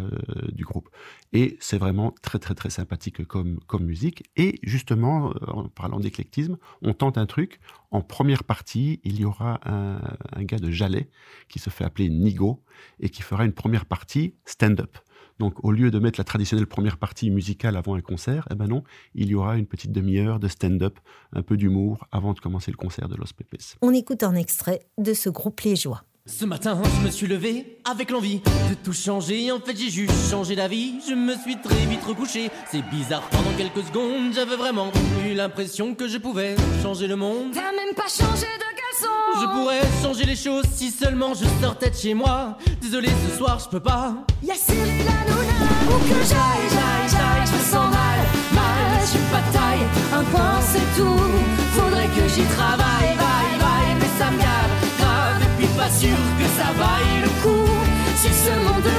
du 0.54 0.64
groupe. 0.64 0.90
Et 1.34 1.58
c'est 1.60 1.78
vraiment 1.78 2.14
très 2.22 2.40
très 2.40 2.56
très 2.56 2.70
sympathique 2.70 3.26
comme, 3.26 3.60
comme 3.68 3.84
musique. 3.84 4.24
Et 4.38 4.60
justement, 4.64 5.34
en 5.48 5.68
parlant 5.68 6.00
d'éclectisme, 6.00 6.58
on 6.82 6.94
tente 6.94 7.18
un 7.18 7.26
truc. 7.26 7.60
En 7.92 8.02
première 8.02 8.46
partie, 8.46 9.02
il 9.04 9.20
y 9.20 9.26
aura 9.26 9.60
un, 9.66 10.00
un 10.32 10.44
gars 10.44 10.60
de 10.60 10.72
Jalais 10.72 11.10
qui 11.50 11.60
se 11.60 11.70
fait 11.70 11.84
appeler 11.84 12.10
Nigo 12.10 12.64
et 13.02 13.10
qui 13.10 13.22
fera 13.22 13.44
une 13.44 13.54
première 13.54 13.86
partie 13.86 14.36
stand-up. 14.46 14.98
Donc, 15.40 15.64
au 15.64 15.72
lieu 15.72 15.92
de 15.92 16.00
mettre 16.00 16.20
la 16.20 16.24
traditionnelle 16.24 16.68
première 16.68 16.98
partie 16.98 17.30
musicale 17.30 17.76
avant 17.76 17.96
un 17.96 18.02
concert, 18.02 18.48
eh 18.52 18.56
ben 18.56 18.68
non, 18.68 18.84
il 19.16 19.28
y 19.28 19.36
aura 19.36 19.58
une 19.58 19.66
petite 19.66 19.92
demi-heure 19.92 20.40
de 20.40 20.48
stand-up, 20.48 20.98
un 21.34 21.42
peu 21.42 21.58
d'humour 21.58 22.08
avant 22.12 22.34
de 22.34 22.40
commencer 22.40 22.72
le 22.72 22.78
concert 22.78 23.10
de 23.10 23.16
Los 23.16 23.34
Pepes. 23.36 23.76
On 23.82 23.94
écoute 23.94 24.24
un 24.24 24.36
extrait 24.36 24.80
de 24.98 25.14
ce 25.14 25.30
groupe 25.30 25.60
Les 25.62 25.76
Joies. 25.76 26.04
Ce 26.28 26.44
matin, 26.44 26.82
je 26.84 27.06
me 27.06 27.12
suis 27.12 27.28
levé 27.28 27.78
avec 27.88 28.10
l'envie 28.10 28.40
de 28.40 28.74
tout 28.84 28.94
changer. 28.94 29.52
En 29.52 29.60
fait, 29.60 29.78
j'ai 29.78 29.92
juste 29.92 30.32
changé 30.32 30.56
d'avis. 30.56 30.96
Je 31.08 31.14
me 31.14 31.36
suis 31.36 31.62
très 31.62 31.86
vite 31.86 32.04
recouché. 32.04 32.50
C'est 32.72 32.82
bizarre, 32.90 33.22
pendant 33.30 33.56
quelques 33.56 33.86
secondes, 33.86 34.34
j'avais 34.34 34.56
vraiment 34.56 34.92
eu 35.24 35.36
l'impression 35.36 35.94
que 35.94 36.08
je 36.08 36.18
pouvais 36.18 36.56
changer 36.82 37.06
le 37.06 37.16
monde. 37.16 37.52
T'as 37.54 37.72
même 37.72 37.94
pas 37.96 38.08
changé 38.08 38.48
de 38.48 38.76
garçon. 38.76 39.40
Je 39.40 39.46
pourrais 39.60 39.82
changer 40.02 40.26
les 40.26 40.36
choses 40.36 40.66
si 40.74 40.90
seulement 40.90 41.36
je 41.36 41.46
sortais 41.62 41.92
de 41.92 41.96
chez 41.96 42.16
moi. 42.16 42.58
Désolé, 42.82 43.10
ce 43.30 43.38
soir, 43.38 43.60
je 43.60 43.70
peux 43.70 43.80
pas. 43.80 44.26
Y'a. 44.42 44.56
Où 45.90 45.98
que 46.10 46.20
j'aille, 46.30 46.68
j'aille, 46.76 47.10
j'aille, 47.14 47.46
je 47.48 47.54
me 47.58 47.64
sens 47.74 47.90
mal. 48.00 48.20
Mal, 48.54 49.02
je 49.02 49.08
suis 49.12 49.26
pas 49.34 49.44
taille. 49.58 49.86
Un 50.14 50.24
point, 50.32 50.60
c'est 50.72 50.88
tout. 50.98 51.22
Faudrait 51.76 52.10
que 52.16 52.28
j'y 52.34 52.46
travaille, 52.58 53.12
vaille, 53.24 53.56
vaille, 53.60 53.96
mais 54.00 54.12
ça 54.20 54.32
me 54.32 54.46
pas 55.78 55.90
sûr 55.90 56.18
que 56.40 56.48
ça 56.58 56.70
vaille 56.82 57.22
le 57.22 57.32
coup. 57.44 57.70
Si 58.16 58.30
ce 58.34 58.54
monde 58.66 58.90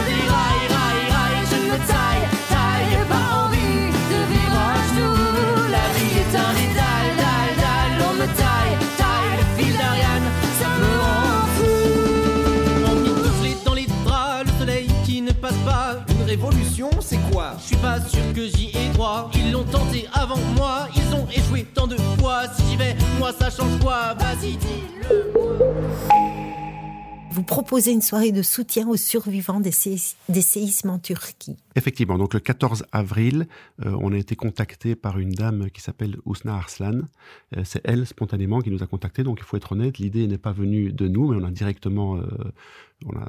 Je 17.60 17.66
suis 17.66 17.76
pas 17.76 18.00
sûr 18.00 18.32
que 18.34 18.46
j'y 18.46 18.76
ai 18.76 18.88
droit. 18.92 19.30
Ils 19.34 19.52
l'ont 19.52 19.64
tenté 19.64 20.08
avant 20.12 20.38
moi, 20.56 20.88
ils 20.94 21.14
ont 21.14 21.26
échoué 21.28 21.64
tant 21.74 21.86
de 21.86 21.96
fois. 22.18 22.42
Si 22.56 22.62
j'y 22.70 22.76
vais, 22.76 22.96
moi 23.18 23.32
ça 23.38 23.50
change 23.50 23.78
quoi? 23.80 24.14
Vas-y, 24.14 24.56
dis-le 24.56 25.76
vous 27.36 27.42
proposez 27.42 27.92
une 27.92 28.00
soirée 28.00 28.32
de 28.32 28.40
soutien 28.40 28.88
aux 28.88 28.96
survivants 28.96 29.60
des, 29.60 29.70
séismes 29.70 30.88
en 30.88 30.98
Turquie. 30.98 31.58
Effectivement, 31.76 32.16
donc 32.16 32.32
le 32.32 32.40
14 32.40 32.86
avril, 32.90 33.46
euh, 33.84 33.94
on 34.00 34.10
a 34.14 34.16
été 34.16 34.34
contacté 34.34 34.96
par 34.96 35.18
une 35.18 35.32
dame 35.32 35.70
qui 35.70 35.82
s'appelle 35.82 36.16
Ousna 36.24 36.54
Arslan. 36.54 37.02
Euh, 37.54 37.64
c'est 37.64 37.82
elle 37.84 38.06
spontanément 38.06 38.60
qui 38.60 38.70
nous 38.70 38.82
a 38.82 38.86
contactés, 38.86 39.22
donc 39.22 39.40
il 39.40 39.44
faut 39.44 39.58
être 39.58 39.72
honnête, 39.72 39.98
l'idée 39.98 40.26
n'est 40.26 40.38
pas 40.38 40.52
venue 40.52 40.90
de 40.90 41.06
nous, 41.06 41.28
mais 41.28 41.36
on 41.36 41.44
a 41.44 41.50
directement, 41.50 42.16
euh, 42.16 42.26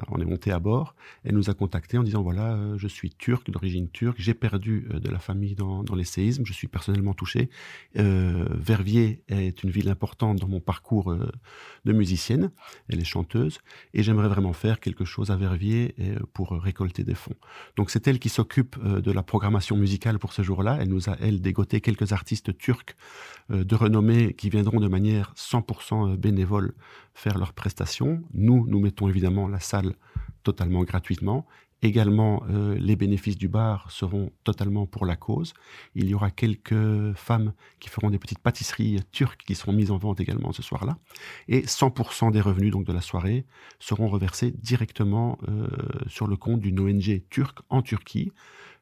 on, 0.08 0.18
est 0.18 0.24
monté 0.24 0.50
à 0.50 0.60
bord. 0.60 0.94
Elle 1.24 1.34
nous 1.34 1.50
a 1.50 1.54
contactés 1.54 1.98
en 1.98 2.02
disant 2.02 2.22
voilà, 2.22 2.58
je 2.78 2.88
suis 2.88 3.10
turc, 3.10 3.50
d'origine 3.50 3.90
turque, 3.90 4.16
j'ai 4.18 4.32
perdu 4.32 4.88
de 4.94 5.10
la 5.10 5.18
famille 5.18 5.54
dans, 5.54 5.84
les 5.94 6.04
séismes, 6.04 6.46
je 6.46 6.54
suis 6.54 6.68
personnellement 6.68 7.12
touché. 7.12 7.50
Verviers 7.94 9.22
est 9.28 9.62
une 9.62 9.68
ville 9.68 9.90
importante 9.90 10.38
dans 10.38 10.48
mon 10.48 10.60
parcours 10.60 11.14
de 11.84 11.92
musicienne, 11.92 12.50
elle 12.88 12.98
est 12.98 13.04
chanteuse, 13.04 13.58
et 13.92 14.02
j'aimerais 14.02 14.28
vraiment 14.28 14.54
faire 14.54 14.80
quelque 14.80 15.04
chose 15.04 15.30
à 15.30 15.36
Verviers 15.36 15.94
pour 16.32 16.52
récolter 16.52 17.04
des 17.04 17.14
fonds. 17.14 17.36
Donc 17.76 17.90
c'est 17.90 18.08
elle 18.08 18.18
qui 18.18 18.30
s'occupe 18.38 18.76
euh, 18.84 19.00
de 19.00 19.10
la 19.10 19.24
programmation 19.24 19.76
musicale 19.76 20.20
pour 20.20 20.32
ce 20.32 20.42
jour-là. 20.42 20.78
Elle 20.80 20.90
nous 20.90 21.10
a, 21.10 21.16
elle, 21.20 21.40
dégoté 21.40 21.80
quelques 21.80 22.12
artistes 22.12 22.56
turcs 22.56 22.94
euh, 23.50 23.64
de 23.64 23.74
renommée 23.74 24.32
qui 24.34 24.48
viendront 24.48 24.78
de 24.78 24.86
manière 24.86 25.34
100% 25.34 26.12
euh, 26.12 26.16
bénévole 26.16 26.74
faire 27.14 27.36
leurs 27.36 27.52
prestations. 27.52 28.22
Nous, 28.34 28.64
nous 28.68 28.78
mettons 28.78 29.08
évidemment 29.08 29.48
la 29.48 29.58
salle 29.58 29.94
totalement 30.44 30.84
gratuitement. 30.84 31.46
Également, 31.80 32.42
euh, 32.50 32.76
les 32.76 32.96
bénéfices 32.96 33.38
du 33.38 33.46
bar 33.46 33.90
seront 33.90 34.32
totalement 34.42 34.86
pour 34.86 35.06
la 35.06 35.14
cause. 35.14 35.54
Il 35.94 36.08
y 36.08 36.14
aura 36.14 36.32
quelques 36.32 37.12
femmes 37.14 37.52
qui 37.78 37.88
feront 37.88 38.10
des 38.10 38.18
petites 38.18 38.40
pâtisseries 38.40 39.00
turques 39.12 39.42
qui 39.46 39.54
seront 39.54 39.72
mises 39.72 39.92
en 39.92 39.96
vente 39.96 40.18
également 40.18 40.52
ce 40.52 40.62
soir-là. 40.62 40.98
Et 41.46 41.62
100% 41.62 42.32
des 42.32 42.40
revenus 42.40 42.72
donc 42.72 42.84
de 42.84 42.92
la 42.92 43.00
soirée 43.00 43.46
seront 43.78 44.08
reversés 44.08 44.50
directement 44.50 45.38
euh, 45.48 45.68
sur 46.08 46.26
le 46.26 46.36
compte 46.36 46.60
d'une 46.60 46.80
ONG 46.80 47.22
turque 47.30 47.60
en 47.68 47.80
Turquie. 47.82 48.32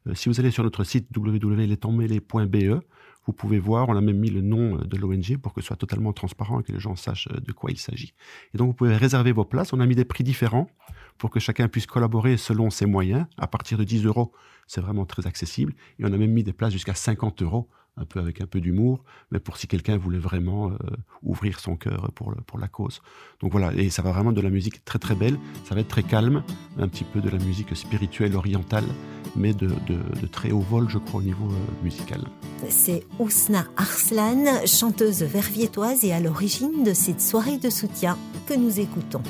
Euh, 0.07 0.15
si 0.15 0.29
vous 0.29 0.39
allez 0.39 0.51
sur 0.51 0.63
notre 0.63 0.83
site 0.83 1.07
www.letemmêlés.be, 1.15 2.81
vous 3.27 3.33
pouvez 3.33 3.59
voir, 3.59 3.89
on 3.89 3.95
a 3.95 4.01
même 4.01 4.17
mis 4.17 4.29
le 4.29 4.41
nom 4.41 4.77
de 4.77 4.97
l'ONG 4.97 5.37
pour 5.37 5.53
que 5.53 5.61
ce 5.61 5.67
soit 5.67 5.75
totalement 5.75 6.13
transparent 6.13 6.61
et 6.61 6.63
que 6.63 6.71
les 6.71 6.79
gens 6.79 6.95
sachent 6.95 7.27
de 7.27 7.51
quoi 7.51 7.71
il 7.71 7.77
s'agit. 7.77 8.13
Et 8.53 8.57
donc 8.57 8.67
vous 8.67 8.73
pouvez 8.73 8.95
réserver 8.95 9.33
vos 9.33 9.43
places. 9.43 9.73
On 9.73 9.81
a 9.81 9.85
mis 9.85 9.95
des 9.95 10.05
prix 10.05 10.23
différents 10.23 10.69
pour 11.17 11.29
que 11.29 11.39
chacun 11.39 11.67
puisse 11.67 11.85
collaborer 11.85 12.37
selon 12.37 12.69
ses 12.69 12.85
moyens. 12.85 13.25
À 13.37 13.47
partir 13.47 13.77
de 13.77 13.83
10 13.83 14.05
euros, 14.05 14.31
c'est 14.65 14.81
vraiment 14.81 15.05
très 15.05 15.27
accessible. 15.27 15.73
Et 15.99 16.05
on 16.05 16.13
a 16.13 16.17
même 16.17 16.31
mis 16.31 16.43
des 16.43 16.53
places 16.53 16.71
jusqu'à 16.71 16.93
50 16.93 17.41
euros, 17.41 17.69
un 17.97 18.05
peu 18.05 18.19
avec 18.19 18.41
un 18.41 18.45
peu 18.45 18.61
d'humour, 18.61 19.03
mais 19.31 19.39
pour 19.39 19.57
si 19.57 19.67
quelqu'un 19.67 19.97
voulait 19.97 20.19
vraiment 20.19 20.69
euh, 20.69 20.77
ouvrir 21.23 21.59
son 21.59 21.75
cœur 21.75 22.11
pour, 22.13 22.33
pour 22.45 22.59
la 22.59 22.67
cause. 22.67 23.01
Donc 23.41 23.51
voilà, 23.51 23.73
et 23.73 23.89
ça 23.89 24.01
va 24.01 24.11
vraiment 24.11 24.31
de 24.31 24.41
la 24.41 24.49
musique 24.49 24.83
très 24.85 24.99
très 24.99 25.15
belle, 25.15 25.37
ça 25.65 25.75
va 25.75 25.81
être 25.81 25.87
très 25.87 26.03
calme, 26.03 26.43
un 26.77 26.87
petit 26.87 27.03
peu 27.03 27.21
de 27.21 27.29
la 27.29 27.39
musique 27.39 27.75
spirituelle 27.75 28.35
orientale, 28.35 28.85
mais 29.35 29.53
de, 29.53 29.67
de, 29.87 30.27
très 30.27 30.51
haut 30.51 30.59
vol, 30.59 30.89
je 30.89 30.97
crois, 30.97 31.21
au 31.21 31.23
niveau 31.23 31.47
euh, 31.47 31.83
musical. 31.83 32.21
C'est 32.69 33.03
Ousna 33.19 33.65
Arslan, 33.77 34.65
chanteuse 34.65 35.23
verviétoise 35.23 36.03
et 36.03 36.13
à 36.13 36.19
l'origine 36.19 36.83
de 36.83 36.93
cette 36.93 37.21
soirée 37.21 37.57
de 37.57 37.69
soutien 37.69 38.17
que 38.47 38.53
nous 38.53 38.79
écoutons. 38.79 39.21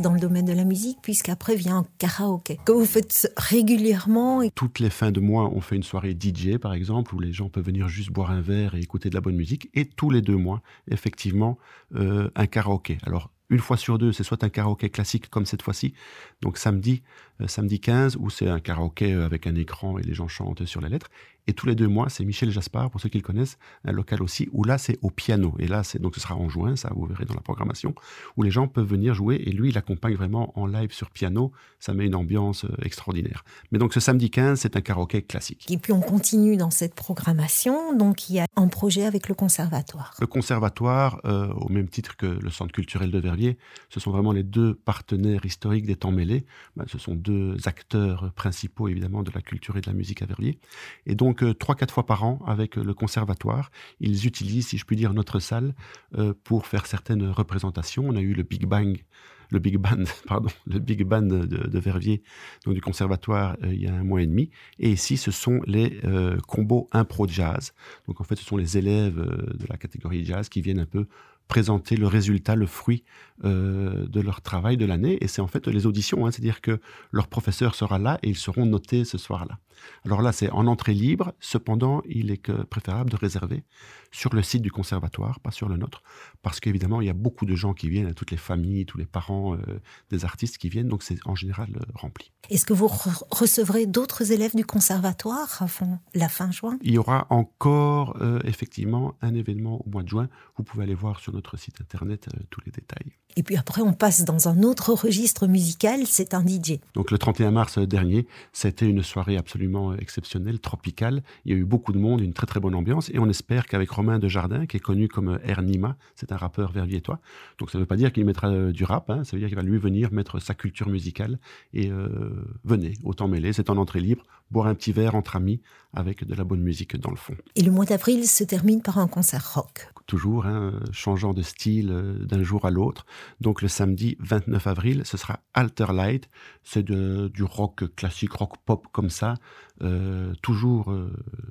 Dans 0.00 0.12
le 0.12 0.20
domaine 0.20 0.44
de 0.44 0.52
la 0.52 0.64
musique, 0.64 0.98
puisqu'après 1.02 1.56
vient 1.56 1.78
un 1.78 1.86
karaoké, 1.98 2.58
que 2.64 2.70
vous 2.70 2.84
faites 2.84 3.32
régulièrement. 3.36 4.42
Toutes 4.54 4.78
les 4.78 4.90
fins 4.90 5.10
de 5.10 5.18
mois, 5.18 5.50
on 5.52 5.60
fait 5.60 5.74
une 5.74 5.82
soirée 5.82 6.16
DJ, 6.18 6.58
par 6.58 6.72
exemple, 6.72 7.14
où 7.14 7.18
les 7.18 7.32
gens 7.32 7.48
peuvent 7.48 7.64
venir 7.64 7.88
juste 7.88 8.10
boire 8.10 8.30
un 8.30 8.40
verre 8.40 8.76
et 8.76 8.80
écouter 8.80 9.10
de 9.10 9.14
la 9.14 9.20
bonne 9.20 9.34
musique. 9.34 9.70
Et 9.74 9.84
tous 9.84 10.10
les 10.10 10.22
deux 10.22 10.36
mois, 10.36 10.62
effectivement, 10.88 11.58
euh, 11.96 12.30
un 12.36 12.46
karaoké. 12.46 12.98
Alors, 13.02 13.30
une 13.50 13.58
fois 13.58 13.76
sur 13.76 13.98
deux, 13.98 14.12
c'est 14.12 14.22
soit 14.22 14.44
un 14.44 14.48
karaoké 14.48 14.88
classique 14.88 15.28
comme 15.28 15.46
cette 15.46 15.62
fois-ci, 15.62 15.94
donc 16.40 16.58
samedi, 16.58 17.02
samedi 17.48 17.80
15, 17.80 18.16
où 18.18 18.30
c'est 18.30 18.48
un 18.48 18.60
karaoké 18.60 19.12
euh, 19.12 19.24
avec 19.24 19.46
un 19.46 19.54
écran 19.54 19.98
et 19.98 20.02
les 20.02 20.14
gens 20.14 20.28
chantent 20.28 20.64
sur 20.64 20.80
les 20.80 20.88
lettres. 20.88 21.10
Et 21.48 21.54
tous 21.54 21.66
les 21.66 21.74
deux 21.74 21.88
mois, 21.88 22.08
c'est 22.08 22.24
Michel 22.24 22.52
Jaspard, 22.52 22.90
pour 22.90 23.00
ceux 23.00 23.08
qui 23.08 23.18
le 23.18 23.24
connaissent, 23.24 23.58
un 23.84 23.90
local 23.90 24.22
aussi, 24.22 24.48
où 24.52 24.62
là, 24.62 24.78
c'est 24.78 24.98
au 25.02 25.10
piano. 25.10 25.54
Et 25.58 25.66
là, 25.66 25.82
c'est 25.82 26.00
donc 26.00 26.14
ce 26.14 26.20
sera 26.20 26.36
en 26.36 26.48
juin, 26.48 26.76
ça 26.76 26.92
vous 26.94 27.04
verrez 27.04 27.24
dans 27.24 27.34
la 27.34 27.40
programmation, 27.40 27.96
où 28.36 28.44
les 28.44 28.52
gens 28.52 28.68
peuvent 28.68 28.86
venir 28.86 29.12
jouer. 29.14 29.42
Et 29.44 29.50
lui, 29.50 29.70
il 29.70 29.78
accompagne 29.78 30.14
vraiment 30.14 30.56
en 30.56 30.66
live 30.66 30.92
sur 30.92 31.10
piano. 31.10 31.50
Ça 31.80 31.94
met 31.94 32.06
une 32.06 32.14
ambiance 32.14 32.64
euh, 32.64 32.68
extraordinaire. 32.82 33.44
Mais 33.72 33.80
donc 33.80 33.92
ce 33.92 33.98
samedi 33.98 34.30
15, 34.30 34.60
c'est 34.60 34.76
un 34.76 34.80
karaoké 34.80 35.22
classique. 35.22 35.68
Et 35.68 35.78
puis 35.78 35.92
on 35.92 36.00
continue 36.00 36.56
dans 36.56 36.70
cette 36.70 36.94
programmation. 36.94 37.96
Donc 37.96 38.30
il 38.30 38.36
y 38.36 38.40
a 38.40 38.46
un 38.54 38.68
projet 38.68 39.04
avec 39.04 39.28
le 39.28 39.34
conservatoire. 39.34 40.14
Le 40.20 40.28
conservatoire, 40.28 41.20
au 41.24 41.68
même 41.68 41.88
titre 41.88 42.16
que 42.16 42.26
le 42.26 42.50
centre 42.50 42.72
culturel 42.72 43.10
de 43.10 43.18
Verviers, 43.18 43.58
ce 43.88 43.98
sont 43.98 44.10
vraiment 44.10 44.32
les 44.32 44.42
deux 44.42 44.74
partenaires 44.74 45.44
historiques 45.44 45.86
des 45.86 45.96
temps 45.96 46.12
mêlés. 46.12 46.44
Ben, 46.76 46.84
ce 46.86 46.98
sont 46.98 47.14
deux 47.14 47.31
acteurs 47.64 48.32
principaux, 48.34 48.88
évidemment, 48.88 49.22
de 49.22 49.30
la 49.34 49.40
culture 49.40 49.76
et 49.76 49.80
de 49.80 49.86
la 49.86 49.92
musique 49.92 50.22
à 50.22 50.26
Verviers. 50.26 50.58
Et 51.06 51.14
donc, 51.14 51.42
euh, 51.42 51.54
trois, 51.54 51.74
quatre 51.74 51.92
fois 51.92 52.06
par 52.06 52.24
an, 52.24 52.40
avec 52.46 52.76
le 52.76 52.94
conservatoire, 52.94 53.70
ils 54.00 54.26
utilisent, 54.26 54.68
si 54.68 54.78
je 54.78 54.84
puis 54.84 54.96
dire, 54.96 55.12
notre 55.14 55.38
salle 55.38 55.74
euh, 56.16 56.34
pour 56.44 56.66
faire 56.66 56.86
certaines 56.86 57.28
représentations. 57.28 58.04
On 58.06 58.16
a 58.16 58.20
eu 58.20 58.34
le 58.34 58.42
Big 58.42 58.66
Bang 58.66 59.02
le 59.50 59.58
Big 59.58 59.76
Band, 59.76 60.04
pardon, 60.26 60.48
le 60.66 60.78
Big 60.78 61.04
Band 61.04 61.20
de, 61.20 61.78
Verviers, 61.78 62.22
donc 62.64 62.72
du 62.72 62.80
conservatoire, 62.80 63.54
euh, 63.62 63.74
il 63.74 63.82
y 63.82 63.86
a 63.86 63.92
un 63.92 64.02
mois 64.02 64.22
et 64.22 64.26
demi. 64.26 64.48
Et 64.78 64.90
ici, 64.90 65.18
ce 65.18 65.30
sont 65.30 65.60
les 65.66 66.00
combos 66.46 66.88
impro 66.90 67.28
jazz. 67.28 67.74
Donc 68.08 68.22
en 68.22 68.24
fait, 68.24 68.36
ce 68.36 68.44
sont 68.46 68.56
les 68.56 68.78
élèves 68.78 69.16
de 69.16 69.66
la 69.68 69.76
catégorie 69.76 70.24
jazz 70.24 70.48
qui 70.48 70.62
viennent 70.62 70.80
un 70.80 70.86
peu 70.86 71.06
présenter 71.48 71.96
le 71.96 72.06
résultat, 72.06 72.56
le 72.56 72.66
fruit 72.66 73.04
euh, 73.44 74.06
de 74.06 74.20
leur 74.20 74.40
travail 74.40 74.76
de 74.76 74.86
l'année. 74.86 75.18
Et 75.20 75.26
c'est 75.26 75.42
en 75.42 75.48
fait 75.48 75.66
les 75.66 75.84
auditions, 75.84 76.26
hein, 76.26 76.30
c'est-à-dire 76.30 76.60
que 76.60 76.80
leur 77.10 77.26
professeur 77.26 77.74
sera 77.74 77.98
là 77.98 78.18
et 78.22 78.28
ils 78.28 78.36
seront 78.36 78.66
notés 78.66 79.04
ce 79.04 79.18
soir-là. 79.18 79.58
Alors 80.04 80.22
là, 80.22 80.30
c'est 80.30 80.48
en 80.50 80.68
entrée 80.68 80.94
libre. 80.94 81.32
Cependant, 81.40 82.02
il 82.06 82.30
est 82.30 82.36
que 82.36 82.52
préférable 82.52 83.10
de 83.10 83.16
réserver 83.16 83.64
sur 84.12 84.32
le 84.34 84.42
site 84.42 84.62
du 84.62 84.70
conservatoire, 84.70 85.40
pas 85.40 85.50
sur 85.50 85.68
le 85.68 85.76
nôtre, 85.76 86.02
parce 86.42 86.60
qu'évidemment, 86.60 87.00
il 87.00 87.06
y 87.06 87.10
a 87.10 87.14
beaucoup 87.14 87.46
de 87.46 87.56
gens 87.56 87.72
qui 87.72 87.88
viennent, 87.88 88.14
toutes 88.14 88.30
les 88.30 88.36
familles, 88.36 88.86
tous 88.86 88.98
les 88.98 89.06
parents 89.06 89.56
euh, 89.56 89.80
des 90.10 90.24
artistes 90.24 90.58
qui 90.58 90.68
viennent, 90.68 90.88
donc 90.88 91.02
c'est 91.02 91.18
en 91.24 91.34
général 91.34 91.70
euh, 91.74 91.84
rempli. 91.94 92.30
Est-ce 92.50 92.66
que 92.66 92.74
vous 92.74 92.88
recevrez 93.30 93.86
d'autres 93.86 94.30
élèves 94.30 94.54
du 94.54 94.64
conservatoire 94.64 95.62
avant 95.62 95.98
la 96.14 96.28
fin 96.28 96.52
juin? 96.52 96.78
Il 96.82 96.92
y 96.92 96.98
aura 96.98 97.26
encore 97.30 98.18
effectivement 98.44 99.14
un 99.22 99.34
événement 99.34 99.82
au 99.86 99.90
mois 99.90 100.02
de 100.02 100.08
juin. 100.08 100.28
Vous 100.56 100.64
pouvez 100.64 100.84
aller 100.84 100.94
voir 100.94 101.18
sur 101.20 101.31
notre 101.32 101.56
site 101.56 101.80
internet 101.80 102.28
tous 102.50 102.60
les 102.64 102.72
détails. 102.72 103.12
Et 103.36 103.42
puis 103.42 103.56
après, 103.56 103.80
on 103.80 103.94
passe 103.94 104.24
dans 104.24 104.48
un 104.48 104.62
autre 104.62 104.92
registre 104.92 105.46
musical, 105.46 106.06
c'est 106.06 106.34
un 106.34 106.46
DJ. 106.46 106.80
Donc 106.94 107.10
le 107.10 107.18
31 107.18 107.50
mars 107.50 107.78
dernier, 107.78 108.26
c'était 108.52 108.86
une 108.86 109.02
soirée 109.02 109.36
absolument 109.36 109.94
exceptionnelle, 109.94 110.60
tropicale. 110.60 111.22
Il 111.44 111.52
y 111.52 111.54
a 111.54 111.58
eu 111.58 111.64
beaucoup 111.64 111.92
de 111.92 111.98
monde, 111.98 112.20
une 112.20 112.34
très 112.34 112.46
très 112.46 112.60
bonne 112.60 112.74
ambiance. 112.74 113.10
Et 113.10 113.18
on 113.18 113.28
espère 113.28 113.66
qu'avec 113.66 113.90
Romain 113.90 114.20
Jardin, 114.28 114.66
qui 114.66 114.76
est 114.76 114.80
connu 114.80 115.08
comme 115.08 115.38
Ernima, 115.44 115.96
c'est 116.14 116.32
un 116.32 116.36
rappeur 116.36 116.72
verviétois. 116.72 117.20
Donc 117.58 117.70
ça 117.70 117.78
ne 117.78 117.82
veut 117.82 117.86
pas 117.86 117.96
dire 117.96 118.12
qu'il 118.12 118.24
mettra 118.24 118.48
euh, 118.48 118.72
du 118.72 118.84
rap, 118.84 119.08
hein. 119.10 119.24
ça 119.24 119.36
veut 119.36 119.40
dire 119.40 119.48
qu'il 119.48 119.56
va 119.56 119.62
lui 119.62 119.78
venir 119.78 120.12
mettre 120.12 120.38
sa 120.38 120.54
culture 120.54 120.88
musicale. 120.88 121.38
Et 121.72 121.90
euh, 121.90 122.44
venez, 122.64 122.94
autant 123.04 123.28
mêler, 123.28 123.52
c'est 123.52 123.70
en 123.70 123.76
entrée 123.76 124.00
libre, 124.00 124.24
boire 124.50 124.66
un 124.66 124.74
petit 124.74 124.92
verre 124.92 125.14
entre 125.14 125.36
amis 125.36 125.60
avec 125.94 126.24
de 126.24 126.34
la 126.34 126.44
bonne 126.44 126.62
musique 126.62 126.96
dans 126.96 127.10
le 127.10 127.16
fond. 127.16 127.34
Et 127.56 127.62
le 127.62 127.70
mois 127.70 127.84
d'avril 127.84 128.26
se 128.26 128.44
termine 128.44 128.82
par 128.82 128.98
un 128.98 129.08
concert 129.08 129.54
rock. 129.54 129.88
Toujours, 130.06 130.46
hein, 130.46 130.80
changeant 130.92 131.21
de 131.32 131.42
style 131.42 131.90
euh, 131.92 132.24
d'un 132.24 132.42
jour 132.42 132.66
à 132.66 132.70
l'autre. 132.70 133.06
Donc 133.40 133.62
le 133.62 133.68
samedi 133.68 134.16
29 134.18 134.66
avril, 134.66 135.02
ce 135.04 135.16
sera 135.16 135.40
Alter 135.54 135.86
Light. 135.94 136.28
C'est 136.64 136.84
du 136.84 137.44
rock 137.44 137.94
classique, 137.94 138.32
rock 138.32 138.54
pop 138.66 138.86
comme 138.90 139.10
ça. 139.10 139.34
Euh, 139.82 140.32
toujours 140.42 140.90
euh, 140.90 141.10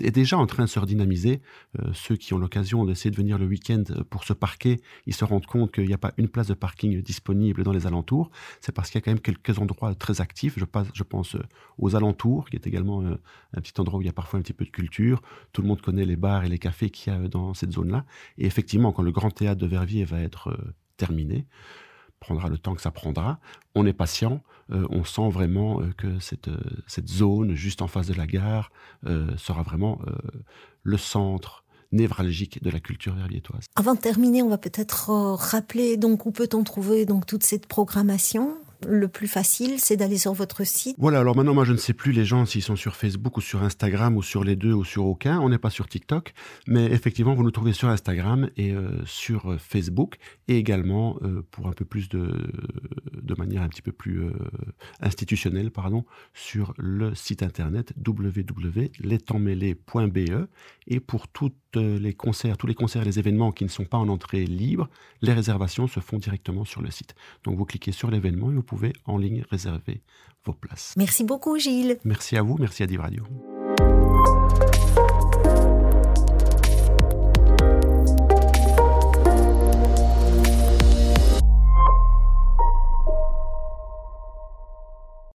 est 0.00 0.10
déjà 0.10 0.38
en 0.38 0.46
train 0.46 0.64
de 0.64 0.68
se 0.68 0.78
redynamiser. 0.78 1.40
Euh, 1.80 1.90
ceux 1.92 2.16
qui 2.16 2.34
ont 2.34 2.38
l'occasion 2.38 2.84
d'essayer 2.84 3.10
de 3.10 3.16
venir 3.16 3.38
le 3.38 3.46
week-end 3.46 3.84
pour 4.10 4.24
se 4.24 4.32
parquer, 4.32 4.80
ils 5.06 5.14
se 5.14 5.24
rendent 5.24 5.46
compte 5.46 5.72
qu'il 5.72 5.86
n'y 5.86 5.94
a 5.94 5.98
pas 5.98 6.12
une 6.16 6.28
place 6.28 6.46
de 6.46 6.54
parking 6.54 7.00
disponible 7.02 7.62
dans 7.62 7.72
les 7.72 7.86
alentours. 7.86 8.30
C'est 8.60 8.72
parce 8.72 8.90
qu'il 8.90 8.98
y 8.98 9.02
a 9.02 9.04
quand 9.04 9.10
même 9.10 9.20
quelques 9.20 9.58
endroits 9.58 9.94
très 9.94 10.20
actifs. 10.20 10.54
Je, 10.58 10.64
je 10.92 11.02
pense 11.02 11.34
euh, 11.34 11.42
aux 11.78 11.96
alentours, 11.96 12.48
qui 12.48 12.56
est 12.56 12.66
également 12.66 13.02
un 13.04 13.60
petit 13.60 13.78
endroit 13.80 13.98
où 13.98 14.02
il 14.02 14.06
y 14.06 14.10
a 14.10 14.14
parfois 14.14 14.38
un 14.38 14.42
petit 14.42 14.52
peu 14.52 14.64
de 14.64 14.70
culture. 14.70 15.22
Tout 15.52 15.62
le 15.62 15.68
monde 15.68 15.80
connaît 15.80 16.04
les 16.04 16.16
bars 16.16 16.44
et 16.44 16.48
les 16.48 16.58
cafés 16.58 16.90
qu'il 16.90 17.12
y 17.12 17.16
a 17.16 17.28
dans 17.28 17.54
cette 17.54 17.72
zone-là. 17.72 18.04
Et 18.38 18.46
effectivement, 18.46 18.92
quand 18.92 19.02
le 19.02 19.12
grand 19.12 19.30
théâtre 19.30 19.60
de 19.60 19.66
Verviers 19.66 20.04
va 20.04 20.20
être 20.20 20.56
terminé, 20.96 21.46
prendra 22.24 22.48
le 22.48 22.58
temps 22.58 22.74
que 22.74 22.80
ça 22.80 22.90
prendra. 22.90 23.38
On 23.74 23.84
est 23.86 23.92
patient, 23.92 24.40
euh, 24.72 24.86
on 24.90 25.04
sent 25.04 25.28
vraiment 25.28 25.80
euh, 25.80 25.92
que 25.96 26.18
cette, 26.20 26.48
euh, 26.48 26.58
cette 26.86 27.08
zone 27.08 27.54
juste 27.54 27.82
en 27.82 27.86
face 27.86 28.06
de 28.06 28.14
la 28.14 28.26
gare 28.26 28.70
sera 29.36 29.62
vraiment 29.62 30.00
le 30.82 30.96
centre 30.96 31.64
névralgique 31.92 32.62
de 32.62 32.70
la 32.70 32.80
culture 32.80 33.14
verviétoise. 33.14 33.66
Avant 33.76 33.94
de 33.94 34.00
terminer, 34.00 34.42
on 34.42 34.48
va 34.48 34.56
peut-être 34.56 35.10
rappeler 35.34 35.98
donc 35.98 36.24
où 36.24 36.32
peut-on 36.32 36.64
trouver 36.64 37.04
donc 37.04 37.26
toute 37.26 37.42
cette 37.42 37.66
programmation 37.66 38.56
le 38.86 39.08
plus 39.08 39.28
facile, 39.28 39.78
c'est 39.78 39.96
d'aller 39.96 40.18
sur 40.18 40.32
votre 40.32 40.64
site. 40.64 40.96
Voilà, 40.98 41.20
alors 41.20 41.36
maintenant, 41.36 41.54
moi, 41.54 41.64
je 41.64 41.72
ne 41.72 41.78
sais 41.78 41.92
plus 41.92 42.12
les 42.12 42.24
gens 42.24 42.46
s'ils 42.46 42.62
sont 42.62 42.76
sur 42.76 42.96
Facebook 42.96 43.36
ou 43.36 43.40
sur 43.40 43.62
Instagram 43.62 44.16
ou 44.16 44.22
sur 44.22 44.44
les 44.44 44.56
deux 44.56 44.72
ou 44.72 44.84
sur 44.84 45.06
aucun. 45.06 45.40
On 45.40 45.48
n'est 45.48 45.58
pas 45.58 45.70
sur 45.70 45.88
TikTok, 45.88 46.34
mais 46.66 46.86
effectivement, 46.86 47.34
vous 47.34 47.42
nous 47.42 47.50
trouvez 47.50 47.72
sur 47.72 47.88
Instagram 47.88 48.50
et 48.56 48.72
euh, 48.72 49.04
sur 49.04 49.52
euh, 49.52 49.58
Facebook 49.58 50.16
et 50.48 50.58
également, 50.58 51.18
euh, 51.22 51.42
pour 51.50 51.68
un 51.68 51.72
peu 51.72 51.84
plus 51.84 52.08
de, 52.08 52.50
de 53.24 53.34
manière 53.36 53.62
un 53.62 53.68
petit 53.68 53.82
peu 53.82 53.92
plus 53.92 54.22
institutionnelle, 55.00 55.70
pardon, 55.70 56.04
sur 56.32 56.74
le 56.76 57.14
site 57.14 57.42
internet 57.42 57.92
www.letampsmêlés.be 58.06 60.48
et 60.86 61.00
pour 61.00 61.28
toutes 61.28 61.54
les 61.76 62.12
concerts, 62.12 62.56
tous 62.56 62.66
les 62.66 62.74
concerts 62.74 63.02
et 63.02 63.06
les 63.06 63.18
événements 63.18 63.52
qui 63.52 63.64
ne 63.64 63.68
sont 63.68 63.84
pas 63.84 63.98
en 63.98 64.08
entrée 64.08 64.44
libre, 64.44 64.88
les 65.22 65.32
réservations 65.32 65.86
se 65.86 66.00
font 66.00 66.18
directement 66.18 66.64
sur 66.64 66.82
le 66.82 66.90
site. 66.90 67.14
Donc 67.44 67.56
vous 67.56 67.64
cliquez 67.64 67.92
sur 67.92 68.10
l'événement 68.10 68.50
et 68.50 68.54
vous 68.54 68.62
pouvez 68.62 68.92
en 69.04 69.18
ligne 69.18 69.44
réserver 69.50 70.02
vos 70.44 70.52
places. 70.52 70.94
Merci 70.96 71.24
beaucoup 71.24 71.58
Gilles. 71.58 71.98
Merci 72.04 72.36
à 72.36 72.42
vous, 72.42 72.56
merci 72.58 72.82
à 72.82 72.86
Div 72.86 73.00
Radio. 73.00 73.24